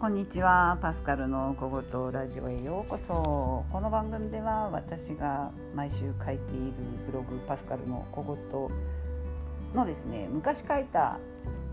[0.00, 0.78] こんにちは。
[0.80, 3.66] パスカルの小言ラジオへようこそ。
[3.70, 6.72] この番組では私が毎週書いている
[7.04, 11.18] ブログパスカルの小言のですね昔書いた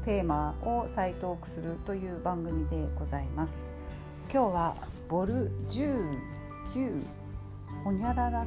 [0.04, 3.72] テーマを再トークするという番組でございます。
[4.30, 4.76] 今日は
[5.08, 7.02] ボル19
[7.86, 8.46] ほにゃららっ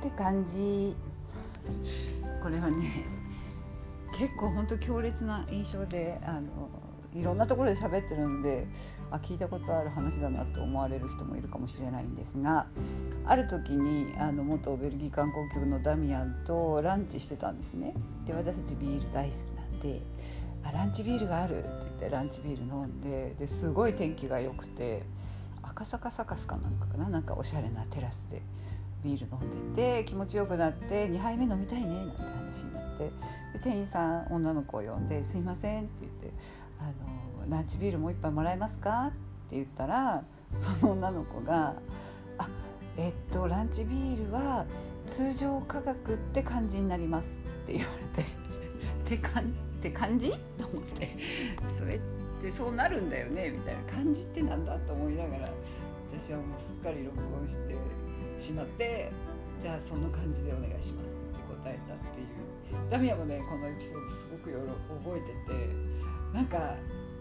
[0.00, 0.96] て感じ。
[2.42, 3.04] これはね
[4.16, 6.70] 結構本当強烈な印象であの
[7.14, 8.66] いろんなところで喋ってるので
[9.10, 12.66] あ聞いたことある話だなと思われる人もいるかもしれないんですが
[13.26, 17.94] ある時にあの元ベルギー観光局のダミアンとランチしてたんですね。
[18.24, 20.02] で私たちビール大好きなんで
[20.64, 25.02] 「あランチビールがある」って言ってランチビール飲んでですごい天気が良くて
[25.62, 28.42] 赤坂サカスかなんかかななんかおしゃれなテラスで
[29.04, 33.12] ビール飲んでて気持ちよくなって2杯目飲みたいねなんて話になってで
[33.62, 36.32] 店員さん女の子を呼んで「すいません」って言って
[36.82, 39.08] あの「ランチビールもう一杯もらえますか?」
[39.46, 41.74] って言ったらその女の子が
[42.38, 42.48] 「あ
[42.96, 44.66] えっとランチビールは
[45.06, 48.28] 通常価格って感じになります」って言われて
[49.04, 49.46] 「ってかんっ
[49.82, 51.08] て感じ?」と思って
[51.76, 52.00] 「それっ
[52.40, 55.48] てそうなるんだよね」みたいな「感じってなんだ?」と思いながら
[56.12, 57.76] 私はもうすっかり録音して
[58.38, 59.10] しまって
[59.60, 64.66] 「じゃあその感じでお願いします」って答えたっていうダミアもねこのエピソードすごくよろ
[64.98, 66.11] 覚えてて。
[66.32, 66.74] なんか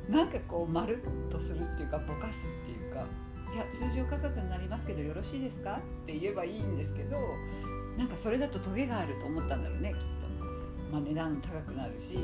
[0.09, 3.05] なんかこうまるっとするっていうかぼかすっていうか
[3.53, 7.17] 「いや通常価格になりますけどよろしいですか?」って言えばいいんですけど
[7.97, 10.21] なんかそれだとトゲがあると思ったんだろうねきっと。
[10.91, 12.17] まあ、値段高くなるし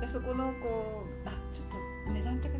[0.00, 1.66] でそこのこうあちょっ
[2.06, 2.52] と値段高く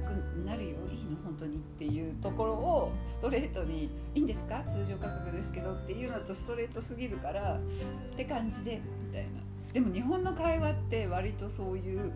[0.44, 3.84] なるよいいの本当にっていうところをストレートに
[4.16, 4.64] 「いいんですか？
[4.64, 9.40] 通常価格ですけど」っていうのとストレートすぎるからって感じでみたいな。
[9.72, 12.10] でも日本の会話って割とそういう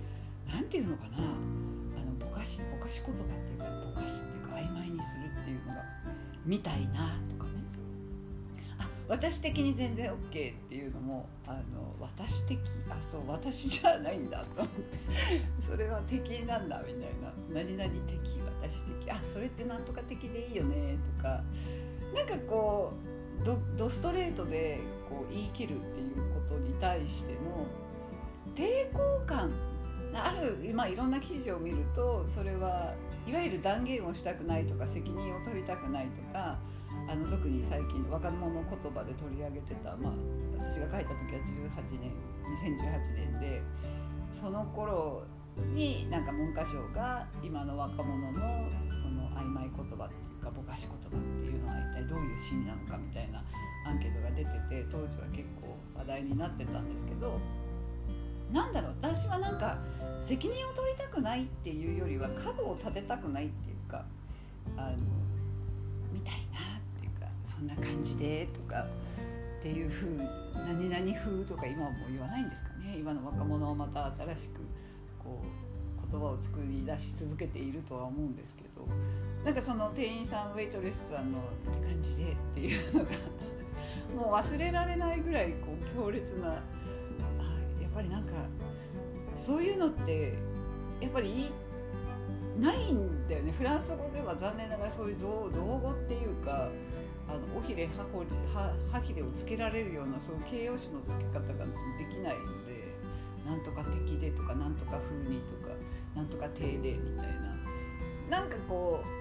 [0.47, 1.19] 何て言うのかな。
[1.19, 5.85] あのぼかしぼかし言葉っていうかぼかすっていうか曖昧にするっていうのが
[6.45, 7.61] みたいなとかね。
[8.79, 14.99] あ私的に全然 OK っていうのもあの私的あそう私じゃないんだと思って。
[15.61, 17.33] それは敵なんだみたいな。
[17.53, 18.19] 何々的
[18.63, 19.11] 私的。
[19.11, 21.43] あそれってなんとか的でいいよねとか。
[22.15, 22.93] なんかこ
[23.41, 27.67] うドドストレートでこう言い切るっていうことに対しての
[28.55, 29.51] 抵抗感
[30.15, 32.95] ある、まあ、いろんな記事を見るとそれは
[33.27, 36.59] いわゆる断言をしたくないとか責任を取りたくないとか
[37.09, 40.13] あの特に最近若者言葉で取り上げてた、まあ、
[40.59, 41.41] 私が書いた時は
[41.81, 42.13] 18年
[42.51, 43.63] 2018年で
[44.33, 45.23] その頃
[45.75, 48.39] になんか文科省が今の若者の
[48.89, 53.45] その曖昧言葉っていうかぼかし言葉っていうのは一体どういう心理なのかみたいな
[53.87, 57.39] アンケートが出てて当時は結構話題になってたんですけど
[58.53, 59.79] なんだろう私はなんか
[60.21, 64.05] 責任を取りたくないっていうよりは角を立てたくないっていうか
[64.77, 64.97] あの
[66.13, 68.85] みたいなっていうかそんな感じでとか
[69.61, 70.09] っていう風
[70.55, 72.97] 何々風とか今はもう言わないんですかね。
[72.99, 74.61] 今の若者はまた新しく
[75.23, 78.87] こう言葉を作り出し続けているとは思うんですけど
[79.45, 83.11] なんかその店員さんウェイトレスさんのって感じでっていうのが
[84.17, 86.63] もう忘れられないぐらいこう強烈な
[89.41, 90.35] そういうのって
[91.01, 91.51] やっぱり
[92.59, 93.53] ないんだよね。
[93.53, 96.69] フランス語では残念ながらそういう造造語っていうか
[97.27, 98.19] あのおひれはほ
[98.53, 102.95] ははひれをつけられるようなそういう形容詞のつけ方ができないので
[103.47, 105.75] なんとか敵でとかなんとか風にとか
[106.15, 107.51] なんとか手でみたいな。
[108.31, 109.20] なんかこう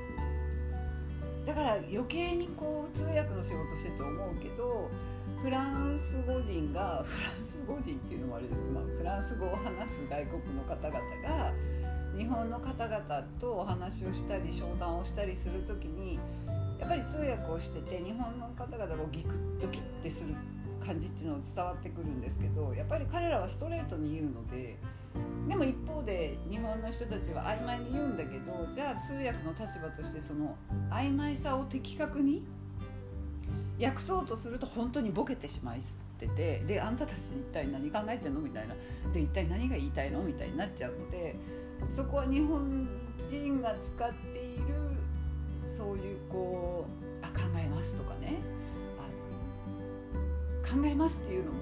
[1.49, 4.87] だから余計にこう通訳の仕事してて思うけど
[5.41, 11.51] フランス語人がフランス語人っていうのもあれですけど、まあ、フランス語を話す外国の方々が
[12.15, 16.19] 日本の方々とお話をしたり商談をしたりする時に
[16.79, 20.35] やっぱり通訳をしてて日本の方々がギクッと切ってする
[20.85, 24.77] 感じっていうのを伝わってくるんですけどやっぱり彼らはストレートに言うので
[25.49, 30.55] でも一方で日本の人たちは曖昧に言うんだけどじゃあ通訳の立場としてその
[30.91, 32.43] 曖昧さを的確に
[33.81, 35.81] 訳そうとすると本当にボケてしまいっ
[36.19, 38.75] ててであんたたち一体何考えてんのみたいな
[39.11, 41.35] で一体何が言いたいのみたいになっちゃうので
[41.89, 42.87] そこは日本
[43.27, 44.65] 人が使っている
[45.65, 46.85] そういうこ
[47.21, 48.37] うあ考えますとかね。
[48.97, 51.57] あの考えますっていうのも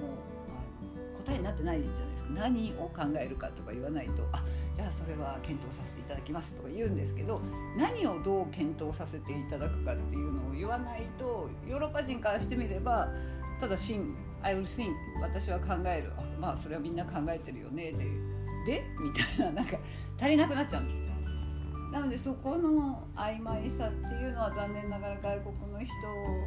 [1.24, 2.07] 答えになってないじゃないですか。
[2.34, 4.42] 何を考えるかとか言わないとあ
[4.74, 7.40] じゃあそれは検討させていただきますとか言うんですけど
[7.76, 13.08] 何をどう検討させていただくかっていうのを言わないとヨーロッパ人からしてみれば
[13.60, 18.04] ただ「真 I will think」私は考えるあまあそれはみんな考えてるよねで
[18.66, 19.78] でみたいな なんか
[20.18, 21.18] 足りなくなっちゃうんですよ。
[21.90, 25.94] なのでそこの曖昧さっていうのは残念ながら外国の人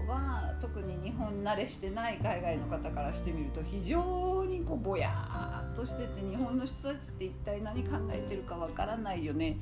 [0.08, 9.58] は特に日本慣れしてない海外の方からしてみると非常にこうぼやーとしてて日本の人たちって一体何考えてるかわからないよね。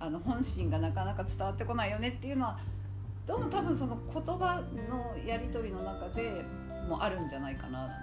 [0.00, 2.58] あの本心がなかなか伝わってこないよねっていうのは
[3.26, 6.42] どうも多分その言葉のやり取りの中で
[6.88, 7.94] もあるんじゃないかななんて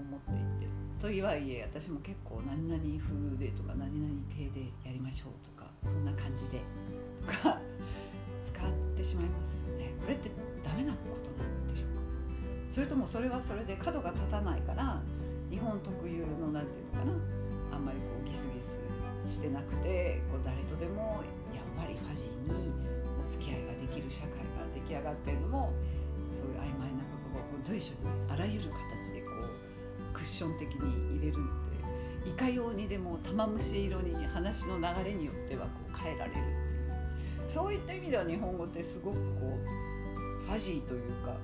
[0.00, 0.68] 思っていて。
[0.98, 6.62] とはいえ私も結構何々風でとか何々亭でやりましょうとかそんな感じで
[7.20, 7.60] とか
[8.44, 9.92] 使ってしまいますよね。
[10.00, 10.30] これって
[10.64, 12.00] ダメなことなんでしょうか？
[12.72, 15.02] それともそれはそれで角が立たないから
[15.50, 17.18] 日本特有の何て言うのか
[17.72, 17.76] な。
[17.76, 18.80] あんまりこうギスギス
[19.26, 21.22] してなくてこう誰とでも
[21.54, 22.72] やんわりファジーに
[23.06, 25.72] お付き合いができる社会が出来上がってるのも
[26.32, 27.96] そういう曖昧な言葉を随所に
[28.30, 31.44] あらゆる形でこうクッション的に入れるの
[32.24, 37.50] でいかようにでも玉虫色に話の流れによってはこう変えられるっていう。
[37.50, 39.58] そういった意味では日本語ってすごくこ
[40.44, 41.36] うファジーというか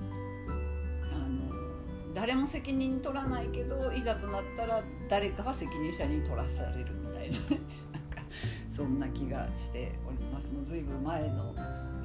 [2.15, 7.37] 誰も責任取らないけどいざとなったら誰かは責任者に取らされるみたいな
[7.93, 8.21] なんか
[8.69, 11.53] そんな気がしておりますもう随分前の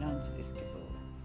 [0.00, 0.66] ランチですけど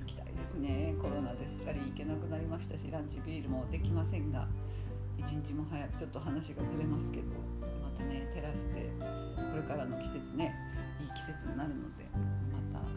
[0.02, 4.48] 行きたいですねコロナですっかり行けなくなりましたしランチビールもできませんが。
[5.18, 7.34] 一日も早くちょっと話がずれますけど
[7.82, 10.54] またねテラスでこれからの季節ね
[11.02, 12.06] いい季節になるので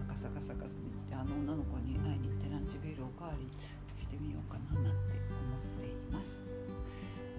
[0.08, 3.46] カサカサカスに行ってあの女の子に会いに行ってランチビールおかわり
[3.94, 6.40] してみようかななんて思っています。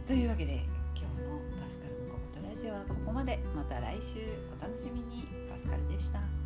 [0.07, 0.65] というわけで
[0.95, 4.19] 今日の「パスカルのココトラジオ」はここまでまた来週
[4.57, 6.38] お楽しみにパスカルでした。